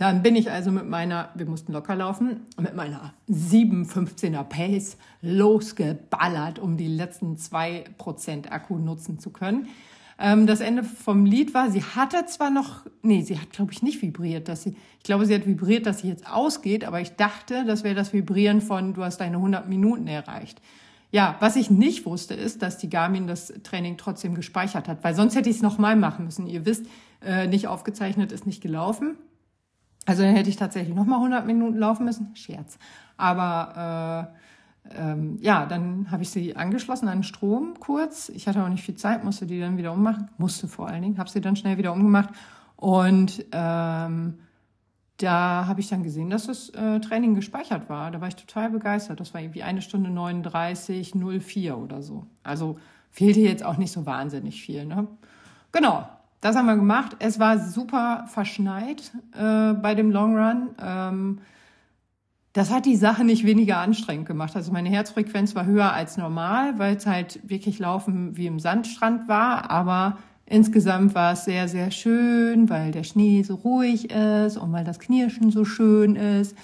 Dann 0.00 0.22
bin 0.22 0.34
ich 0.34 0.50
also 0.50 0.70
mit 0.72 0.88
meiner, 0.88 1.28
wir 1.34 1.44
mussten 1.44 1.74
locker 1.74 1.94
laufen, 1.94 2.46
mit 2.58 2.74
meiner 2.74 3.12
7,15er 3.28 4.44
Pace 4.44 4.96
losgeballert, 5.20 6.58
um 6.58 6.78
die 6.78 6.86
letzten 6.86 7.36
zwei 7.36 7.84
Prozent 7.98 8.50
Akku 8.50 8.78
nutzen 8.78 9.18
zu 9.18 9.28
können. 9.28 9.68
Ähm, 10.18 10.46
das 10.46 10.60
Ende 10.60 10.84
vom 10.84 11.26
Lied 11.26 11.52
war, 11.52 11.70
sie 11.70 11.82
hatte 11.82 12.24
zwar 12.24 12.48
noch, 12.48 12.86
nee, 13.02 13.20
sie 13.20 13.38
hat, 13.38 13.50
glaube 13.50 13.72
ich, 13.74 13.82
nicht 13.82 14.00
vibriert, 14.00 14.48
dass 14.48 14.62
sie, 14.62 14.74
ich 14.96 15.04
glaube, 15.04 15.26
sie 15.26 15.34
hat 15.34 15.46
vibriert, 15.46 15.84
dass 15.84 15.98
sie 15.98 16.08
jetzt 16.08 16.26
ausgeht, 16.26 16.86
aber 16.86 17.02
ich 17.02 17.16
dachte, 17.16 17.66
das 17.66 17.84
wäre 17.84 17.94
das 17.94 18.14
Vibrieren 18.14 18.62
von, 18.62 18.94
du 18.94 19.04
hast 19.04 19.18
deine 19.18 19.36
100 19.36 19.68
Minuten 19.68 20.06
erreicht. 20.06 20.62
Ja, 21.12 21.36
was 21.40 21.56
ich 21.56 21.70
nicht 21.70 22.06
wusste, 22.06 22.32
ist, 22.32 22.62
dass 22.62 22.78
die 22.78 22.88
Garmin 22.88 23.26
das 23.26 23.52
Training 23.64 23.98
trotzdem 23.98 24.34
gespeichert 24.34 24.88
hat, 24.88 25.04
weil 25.04 25.14
sonst 25.14 25.36
hätte 25.36 25.50
ich 25.50 25.56
es 25.56 25.62
nochmal 25.62 25.96
machen 25.96 26.24
müssen. 26.24 26.46
Ihr 26.46 26.64
wisst, 26.64 26.86
äh, 27.22 27.46
nicht 27.48 27.68
aufgezeichnet 27.68 28.32
ist 28.32 28.46
nicht 28.46 28.62
gelaufen. 28.62 29.18
Also 30.06 30.22
dann 30.22 30.34
hätte 30.34 30.50
ich 30.50 30.56
tatsächlich 30.56 30.94
nochmal 30.94 31.18
100 31.18 31.46
Minuten 31.46 31.78
laufen 31.78 32.04
müssen. 32.04 32.34
Scherz. 32.34 32.78
Aber 33.16 34.32
ähm, 34.96 35.38
ja, 35.40 35.66
dann 35.66 36.10
habe 36.10 36.22
ich 36.22 36.30
sie 36.30 36.56
angeschlossen 36.56 37.08
an 37.08 37.22
Strom 37.22 37.74
kurz. 37.78 38.28
Ich 38.30 38.48
hatte 38.48 38.64
auch 38.64 38.68
nicht 38.68 38.84
viel 38.84 38.96
Zeit, 38.96 39.24
musste 39.24 39.46
die 39.46 39.60
dann 39.60 39.76
wieder 39.76 39.92
ummachen. 39.92 40.28
Musste 40.38 40.68
vor 40.68 40.88
allen 40.88 41.02
Dingen, 41.02 41.18
habe 41.18 41.30
sie 41.30 41.40
dann 41.40 41.56
schnell 41.56 41.78
wieder 41.78 41.92
umgemacht. 41.92 42.30
Und 42.76 43.44
ähm, 43.52 44.38
da 45.18 45.66
habe 45.66 45.80
ich 45.80 45.88
dann 45.88 46.02
gesehen, 46.02 46.30
dass 46.30 46.46
das 46.46 46.70
äh, 46.70 46.98
Training 47.00 47.34
gespeichert 47.34 47.90
war. 47.90 48.10
Da 48.10 48.20
war 48.20 48.28
ich 48.28 48.36
total 48.36 48.70
begeistert. 48.70 49.20
Das 49.20 49.34
war 49.34 49.40
irgendwie 49.40 49.62
eine 49.62 49.82
Stunde 49.82 50.10
39, 50.10 51.14
04 51.14 51.76
oder 51.76 52.02
so. 52.02 52.26
Also 52.42 52.78
fehlte 53.10 53.40
jetzt 53.40 53.64
auch 53.64 53.76
nicht 53.76 53.92
so 53.92 54.06
wahnsinnig 54.06 54.62
viel. 54.62 54.86
Ne? 54.86 55.06
Genau, 55.72 56.08
das 56.40 56.56
haben 56.56 56.66
wir 56.66 56.76
gemacht. 56.76 57.16
Es 57.18 57.38
war 57.38 57.58
super 57.58 58.24
verschneit 58.28 59.12
äh, 59.34 59.74
bei 59.74 59.94
dem 59.94 60.10
Long 60.10 60.36
Run. 60.36 60.70
Ähm, 60.82 61.38
das 62.52 62.72
hat 62.72 62.86
die 62.86 62.96
Sache 62.96 63.24
nicht 63.24 63.44
weniger 63.44 63.78
anstrengend 63.78 64.26
gemacht. 64.26 64.56
Also 64.56 64.72
meine 64.72 64.88
Herzfrequenz 64.88 65.54
war 65.54 65.66
höher 65.66 65.92
als 65.92 66.16
normal, 66.16 66.78
weil 66.78 66.96
es 66.96 67.06
halt 67.06 67.40
wirklich 67.48 67.78
Laufen 67.78 68.36
wie 68.36 68.46
im 68.46 68.58
Sandstrand 68.58 69.28
war. 69.28 69.70
Aber 69.70 70.18
insgesamt 70.46 71.14
war 71.14 71.34
es 71.34 71.44
sehr, 71.44 71.68
sehr 71.68 71.90
schön, 71.90 72.68
weil 72.68 72.90
der 72.90 73.04
Schnee 73.04 73.42
so 73.42 73.54
ruhig 73.54 74.10
ist 74.10 74.56
und 74.56 74.72
weil 74.72 74.84
das 74.84 74.98
Knirschen 74.98 75.50
so 75.50 75.64
schön 75.64 76.16
ist. 76.16 76.56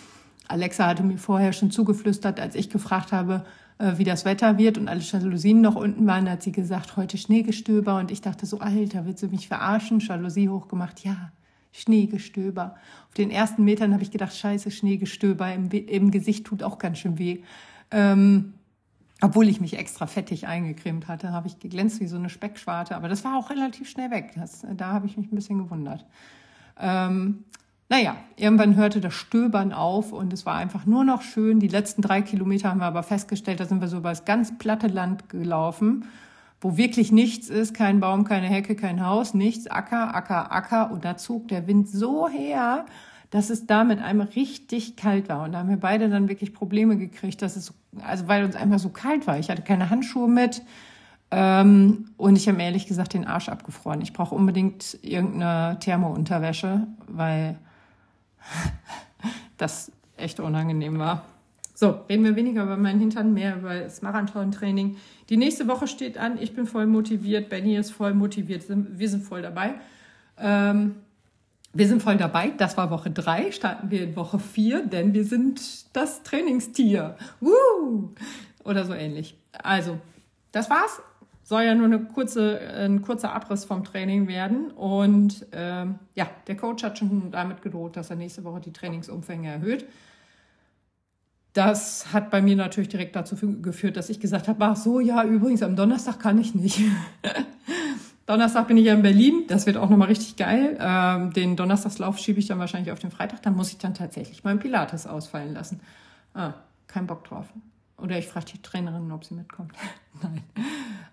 Alexa 0.49 0.87
hatte 0.87 1.02
mir 1.02 1.18
vorher 1.18 1.52
schon 1.52 1.71
zugeflüstert, 1.71 2.40
als 2.40 2.54
ich 2.54 2.71
gefragt 2.71 3.12
habe, 3.12 3.45
wie 3.78 4.04
das 4.04 4.25
Wetter 4.25 4.56
wird 4.56 4.78
und 4.78 4.88
alle 4.88 5.00
Jalousien 5.00 5.61
noch 5.61 5.76
unten 5.76 6.06
waren, 6.06 6.30
hat 6.30 6.42
sie 6.42 6.52
gesagt, 6.52 6.97
heute 6.97 7.18
Schneegestöber. 7.18 7.99
Und 7.99 8.11
ich 8.11 8.23
dachte 8.23 8.47
so, 8.47 8.61
Alter, 8.61 9.04
willst 9.04 9.23
du 9.23 9.28
mich 9.28 9.49
verarschen? 9.49 10.00
Jalousie 10.00 10.49
hochgemacht, 10.49 11.04
ja, 11.04 11.33
Schneegestöber. 11.73 12.76
Auf 13.09 13.14
den 13.14 13.30
ersten 13.30 13.64
Metern 13.64 13.92
habe 13.92 14.02
ich 14.02 14.11
gedacht, 14.11 14.35
scheiße, 14.35 14.71
Schneegestöber 14.71 15.52
im, 15.52 15.71
im 15.71 16.11
Gesicht 16.11 16.47
tut 16.47 16.62
auch 16.62 16.78
ganz 16.78 16.99
schön 16.99 17.18
weh. 17.18 17.42
Ähm, 17.90 18.54
obwohl 19.21 19.49
ich 19.49 19.61
mich 19.61 19.78
extra 19.78 20.06
fettig 20.06 20.47
eingecremt 20.47 21.09
hatte, 21.09 21.33
habe 21.33 21.49
ich 21.49 21.59
geglänzt 21.59 22.00
wie 22.00 22.06
so 22.06 22.16
eine 22.16 22.28
Speckschwarte. 22.28 22.97
Aber 22.97 23.09
das 23.09 23.25
war 23.25 23.38
auch 23.38 23.50
relativ 23.50 23.88
schnell 23.88 24.11
weg. 24.11 24.33
Das, 24.37 24.66
da 24.75 24.92
habe 24.92 25.06
ich 25.06 25.16
mich 25.16 25.30
ein 25.30 25.35
bisschen 25.35 25.59
gewundert. 25.59 26.06
Ähm, 26.78 27.45
naja, 27.88 28.16
irgendwann 28.37 28.76
hörte 28.76 29.00
das 29.00 29.14
Stöbern 29.14 29.73
auf 29.73 30.12
und 30.12 30.33
es 30.33 30.45
war 30.45 30.57
einfach 30.57 30.87
nur 30.87 31.05
noch 31.05 31.23
schön. 31.23 31.61
Die 31.61 31.69
letzten 31.69 32.02
drei 32.02 32.23
Kilometer 32.23 32.71
haben 32.71 32.81
wir 32.81 32.87
aber 32.87 33.02
festgestellt, 33.02 33.61
da 33.61 33.64
sind 33.64 33.81
wir 33.81 33.88
so 33.88 33.99
über 33.99 34.11
das 34.11 34.25
ganz 34.25 34.59
platte 34.59 34.88
Land 34.88 35.28
gelaufen 35.28 36.05
wo 36.61 36.76
wirklich 36.76 37.12
nichts 37.12 37.49
ist, 37.49 37.75
kein 37.75 38.00
Baum, 38.00 38.25
keine 38.25 38.47
Hecke, 38.47 38.76
kein 38.76 39.05
Haus, 39.05 39.35
nichts, 39.35 39.66
Acker, 39.66 40.14
Acker, 40.14 40.52
Acker. 40.52 40.90
Und 40.90 41.05
da 41.05 41.16
zog 41.16 41.49
der 41.49 41.66
Wind 41.66 41.88
so 41.88 42.28
her, 42.28 42.87
dass 43.31 43.50
es 43.50 43.66
da 43.66 43.85
mit 43.85 44.00
einmal 44.00 44.28
richtig 44.28 44.97
kalt 44.97 45.28
war. 45.28 45.45
Und 45.45 45.52
da 45.52 45.59
haben 45.59 45.69
wir 45.69 45.76
beide 45.76 46.09
dann 46.09 46.28
wirklich 46.28 46.55
Probleme 46.55 46.97
gekriegt, 46.97 47.43
dass 47.43 47.57
es, 47.57 47.75
also 48.00 48.28
weil 48.28 48.45
uns 48.45 48.57
einfach 48.57 48.78
so 48.78 48.88
kalt 48.88 49.26
war. 49.26 49.38
Ich 49.38 49.50
hatte 49.50 49.62
keine 49.62 49.90
Handschuhe 49.90 50.28
mit. 50.28 50.62
Ähm, 51.31 52.11
und 52.16 52.37
ich 52.37 52.49
habe 52.49 52.62
ehrlich 52.62 52.87
gesagt 52.87 53.12
den 53.12 53.26
Arsch 53.26 53.49
abgefroren. 53.49 54.00
Ich 54.00 54.12
brauche 54.12 54.35
unbedingt 54.35 54.99
irgendeine 55.02 55.78
Thermounterwäsche, 55.81 56.87
weil 57.09 57.59
das 59.57 59.93
echt 60.17 60.41
unangenehm 60.41 60.99
war. 60.99 61.25
So, 61.75 62.00
reden 62.09 62.25
wir 62.25 62.37
weniger 62.37 62.62
über 62.62 62.79
meinen 62.79 63.00
Hintern, 63.00 63.35
mehr 63.35 63.57
über 63.57 63.75
das 63.81 64.00
Marathon-Training. 64.00 64.97
Die 65.29 65.37
nächste 65.37 65.69
Woche 65.69 65.87
steht 65.87 66.17
an. 66.17 66.38
Ich 66.41 66.55
bin 66.55 66.67
voll 66.67 66.87
motiviert. 66.87 67.50
Benny 67.50 67.76
ist 67.76 67.91
voll 67.91 68.15
motiviert. 68.15 68.65
Wir 68.69 69.09
sind 69.09 69.25
voll 69.25 69.43
dabei. 69.43 69.75
Ähm, 70.38 70.97
wir 71.75 71.87
sind 71.87 72.03
voll 72.03 72.17
dabei. 72.17 72.49
Das 72.57 72.79
war 72.79 72.91
Woche 72.91 73.11
drei. 73.11 73.53
Starten 73.53 73.91
wir 73.91 74.05
in 74.05 74.17
Woche 74.17 74.38
vier, 74.38 74.87
denn 74.87 75.12
wir 75.12 75.25
sind 75.25 75.95
das 75.95 76.23
Trainingstier. 76.23 77.17
Woo! 77.41 78.15
Oder 78.65 78.87
so 78.87 78.95
ähnlich. 78.95 79.37
Also, 79.53 79.99
das 80.53 80.71
war's. 80.71 81.03
Soll 81.49 81.62
ja 81.62 81.76
nur 81.76 81.85
eine 81.85 82.00
kurze, 82.00 82.59
ein 82.59 83.03
kurzer 83.03 83.33
Abriss 83.33 83.65
vom 83.65 83.85
Training 83.85 84.26
werden. 84.26 84.73
Und 84.73 85.47
ähm, 85.53 86.00
ja, 86.17 86.26
der 86.49 86.57
Coach 86.57 86.83
hat 86.83 86.99
schon 86.99 87.31
damit 87.31 87.62
gedroht, 87.62 87.97
dass 87.97 88.11
er 88.11 88.17
nächste 88.17 88.43
Woche 88.43 88.59
die 88.59 88.73
Trainingsumfänge 88.73 89.49
erhöht. 89.49 89.87
Das 91.53 92.12
hat 92.12 92.33
bei 92.33 92.43
mir 92.43 92.57
natürlich 92.57 92.88
direkt 92.88 93.15
dazu 93.15 93.37
geführt, 93.62 93.97
dass 93.97 94.11
ich 94.11 94.19
gesagt 94.19 94.49
habe, 94.49 94.65
ach 94.65 94.75
so, 94.75 94.99
ja, 94.99 95.23
übrigens, 95.23 95.62
am 95.62 95.76
Donnerstag 95.76 96.19
kann 96.19 96.37
ich 96.41 96.57
nicht. 96.57 96.81
Donnerstag 98.26 98.67
bin 98.67 98.76
ich 98.76 98.87
ja 98.87 98.95
in 98.95 99.03
Berlin, 99.03 99.45
das 99.47 99.67
wird 99.67 99.76
auch 99.76 99.88
nochmal 99.88 100.09
richtig 100.09 100.35
geil. 100.35 100.76
Ähm, 100.81 101.33
den 101.33 101.55
Donnerstagslauf 101.55 102.19
schiebe 102.19 102.41
ich 102.41 102.49
dann 102.49 102.59
wahrscheinlich 102.59 102.91
auf 102.91 102.99
den 102.99 103.12
Freitag, 103.12 103.43
dann 103.43 103.55
muss 103.55 103.71
ich 103.71 103.79
dann 103.79 103.95
tatsächlich 103.95 104.43
meinen 104.43 104.59
Pilates 104.59 105.07
ausfallen 105.07 105.55
lassen. 105.55 105.79
Ah, 106.35 106.55
kein 106.88 107.07
Bock 107.07 107.23
drauf. 107.23 107.47
Oder 107.99 108.19
ich 108.19 108.26
frage 108.26 108.47
die 108.55 108.62
Trainerin, 108.62 109.11
ob 109.11 109.25
sie 109.25 109.35
mitkommt. 109.35 109.73
Nein. 110.23 110.43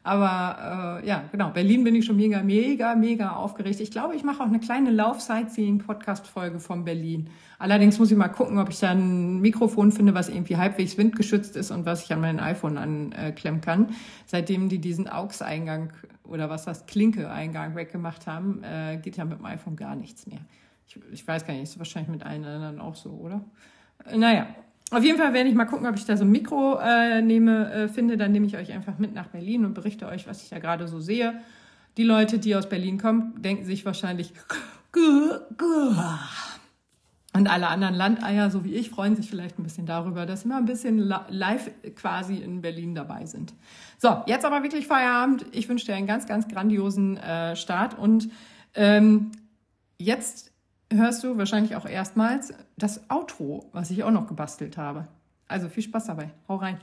Aber 0.04 1.00
äh, 1.02 1.08
ja, 1.08 1.24
genau. 1.32 1.52
Berlin 1.52 1.86
bin 1.86 1.96
ich 1.96 2.06
schon 2.06 2.18
mega, 2.18 2.44
mega, 2.44 2.94
mega 2.96 3.36
aufgeregt. 3.38 3.80
Ich 3.80 3.90
glaube, 3.90 4.16
ich 4.16 4.24
mache 4.24 4.44
auch 4.44 4.48
eine 4.48 4.60
kleine 4.60 4.92
Lauf-Sightseeing-Podcast-Folge 4.92 6.60
von 6.60 6.84
Berlin. 6.84 7.30
Allerdings 7.58 8.00
muss 8.00 8.12
ich 8.12 8.18
mal 8.18 8.28
gucken, 8.28 8.58
ob 8.58 8.70
ich 8.70 8.80
da 8.80 8.92
ein 8.92 9.40
Mikrofon 9.40 9.94
finde, 9.94 10.14
was 10.14 10.28
irgendwie 10.28 10.58
halbwegs 10.58 10.98
windgeschützt 10.98 11.56
ist 11.56 11.72
und 11.72 11.86
was 11.86 12.04
ich 12.04 12.12
an 12.12 12.20
mein 12.20 12.42
iPhone 12.42 12.78
anklemmen 12.78 13.62
kann. 13.62 13.96
Seitdem 14.26 14.68
die 14.68 14.80
diesen 14.80 15.08
AUX-Eingang 15.08 15.94
oder 16.26 16.50
was 16.50 16.66
das 16.66 16.86
Klinke-Eingang 16.86 17.76
weggemacht 17.76 18.28
haben, 18.28 18.62
äh, 18.64 18.98
geht 18.98 19.16
ja 19.16 19.24
mit 19.24 19.40
dem 19.40 19.46
iPhone 19.46 19.78
gar 19.78 19.96
nichts 19.96 20.28
mehr. 20.28 20.40
Ich, 20.88 21.00
ich 21.14 21.26
weiß 21.26 21.46
gar 21.46 21.54
nicht, 21.54 21.64
ist 21.64 21.78
wahrscheinlich 21.78 22.12
mit 22.12 22.24
allen 22.24 22.44
anderen 22.44 22.82
auch 22.82 22.96
so, 22.96 23.12
oder? 23.12 23.42
Äh, 24.06 24.18
naja, 24.18 24.48
auf 24.94 25.04
jeden 25.04 25.18
Fall 25.18 25.34
werde 25.34 25.50
ich 25.50 25.56
mal 25.56 25.66
gucken, 25.66 25.88
ob 25.88 25.96
ich 25.96 26.06
da 26.06 26.16
so 26.18 26.24
ein 26.24 26.32
Mikro 26.32 26.80
äh, 26.80 27.22
nehme, 27.22 27.72
äh, 27.72 27.88
finde. 27.88 28.18
Dann 28.18 28.32
nehme 28.32 28.46
ich 28.46 28.58
euch 28.58 28.72
einfach 28.72 28.98
mit 28.98 29.14
nach 29.14 29.28
Berlin 29.28 29.66
und 29.66 29.74
berichte 29.74 30.08
euch, 30.08 30.28
was 30.28 30.44
ich 30.44 30.50
da 30.50 30.60
gerade 30.60 30.88
so 30.88 31.00
sehe. 31.00 31.34
Die 31.98 32.04
Leute, 32.04 32.40
die 32.40 32.56
aus 32.56 32.70
Berlin 32.70 32.98
kommen, 32.98 33.34
denken 33.42 33.66
sich 33.66 33.86
wahrscheinlich 33.86 34.34
und 37.36 37.48
alle 37.48 37.68
anderen 37.68 37.96
Landeier, 37.96 38.52
so 38.52 38.64
wie 38.64 38.76
ich, 38.76 38.92
freuen 38.92 39.16
sich 39.16 39.28
vielleicht 39.28 39.58
ein 39.58 39.64
bisschen 39.64 39.88
darüber, 39.88 40.28
dass 40.28 40.46
wir 40.46 40.56
ein 40.56 40.66
bisschen 40.66 41.00
live 41.00 41.72
quasi 41.96 42.36
in 42.36 42.62
Berlin 42.62 42.94
dabei 42.94 43.26
sind. 43.26 43.54
So, 43.98 44.22
jetzt 44.28 44.46
aber 44.46 44.62
wirklich 44.62 44.86
Feierabend. 44.86 45.46
Ich 45.52 45.68
wünsche 45.68 45.88
dir 45.88 45.96
einen 45.96 46.06
ganz, 46.06 46.28
ganz 46.28 46.48
grandiosen 46.48 47.18
äh, 47.18 47.56
Start 47.56 47.98
und 47.98 48.30
ähm, 48.76 49.32
jetzt 49.98 50.53
hörst 50.92 51.24
du 51.24 51.38
wahrscheinlich 51.38 51.76
auch 51.76 51.86
erstmals 51.86 52.54
das 52.78 53.02
Outro, 53.10 53.70
was 53.72 53.92
ich 53.92 54.04
auch 54.04 54.12
noch 54.12 54.28
gebastelt 54.28 54.78
habe. 54.78 55.08
Also 55.48 55.70
viel 55.70 55.84
Spaß 55.84 56.06
dabei. 56.06 56.32
Hau 56.48 56.56
rein. 56.56 56.78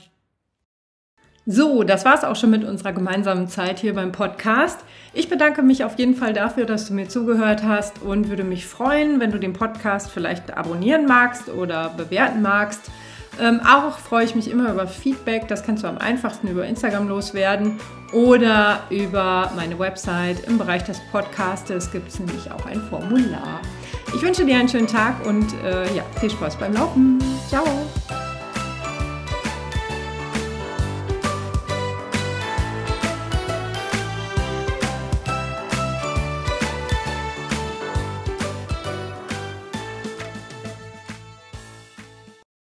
So, 1.47 1.83
das 1.83 2.05
war's 2.05 2.23
auch 2.23 2.35
schon 2.35 2.51
mit 2.51 2.63
unserer 2.63 2.93
gemeinsamen 2.93 3.47
Zeit 3.47 3.79
hier 3.79 3.95
beim 3.95 4.11
Podcast. 4.11 4.79
Ich 5.13 5.27
bedanke 5.27 5.63
mich 5.63 5.83
auf 5.83 5.97
jeden 5.97 6.15
Fall 6.15 6.33
dafür, 6.33 6.65
dass 6.65 6.87
du 6.87 6.93
mir 6.93 7.09
zugehört 7.09 7.63
hast 7.63 8.03
und 8.03 8.29
würde 8.29 8.43
mich 8.43 8.67
freuen, 8.67 9.19
wenn 9.19 9.31
du 9.31 9.39
den 9.39 9.53
Podcast 9.53 10.11
vielleicht 10.11 10.55
abonnieren 10.55 11.07
magst 11.07 11.49
oder 11.49 11.89
bewerten 11.97 12.43
magst. 12.43 12.91
Ähm, 13.39 13.59
auch 13.61 13.97
freue 13.97 14.25
ich 14.25 14.35
mich 14.35 14.51
immer 14.51 14.71
über 14.71 14.85
Feedback. 14.85 15.47
Das 15.47 15.63
kannst 15.63 15.83
du 15.83 15.87
am 15.87 15.97
einfachsten 15.97 16.47
über 16.47 16.65
Instagram 16.65 17.07
loswerden 17.07 17.79
oder 18.13 18.83
über 18.91 19.51
meine 19.55 19.79
Website. 19.79 20.45
Im 20.47 20.59
Bereich 20.59 20.83
des 20.83 20.99
Podcastes 21.11 21.91
gibt 21.91 22.09
es 22.09 22.19
nämlich 22.19 22.51
auch 22.51 22.67
ein 22.67 22.81
Formular. 22.81 23.61
Ich 24.13 24.21
wünsche 24.21 24.45
dir 24.45 24.57
einen 24.57 24.69
schönen 24.69 24.87
Tag 24.87 25.25
und 25.25 25.53
äh, 25.63 25.95
ja, 25.95 26.03
viel 26.19 26.29
Spaß 26.29 26.57
beim 26.57 26.73
Laufen. 26.73 27.19
Ciao! 27.47 27.63